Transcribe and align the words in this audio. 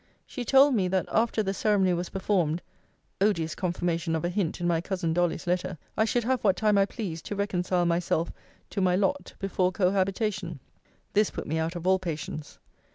She 0.25 0.43
told 0.43 0.73
me, 0.73 0.87
that, 0.87 1.05
after 1.11 1.43
the 1.43 1.53
ceremony 1.53 1.93
was 1.93 2.09
performed 2.09 2.63
[odious 3.21 3.53
confirmation 3.53 4.15
of 4.15 4.25
a 4.25 4.29
hint 4.29 4.59
in 4.59 4.65
my 4.67 4.81
cousin 4.81 5.13
Dolly's 5.13 5.45
letter!] 5.45 5.77
I 5.95 6.05
should 6.05 6.23
have 6.23 6.43
what 6.43 6.55
time 6.57 6.75
I 6.79 6.87
pleased 6.87 7.23
to 7.27 7.35
reconcile 7.35 7.85
myself 7.85 8.31
to 8.71 8.81
my 8.81 8.95
lot 8.95 9.35
before 9.37 9.71
cohabitation. 9.71 10.59
This 11.13 11.29
put 11.29 11.45
me 11.45 11.59
out 11.59 11.75
of 11.75 11.85
all 11.85 11.99
patience. 11.99 12.57